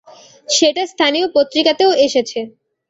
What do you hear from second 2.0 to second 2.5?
এসেছে।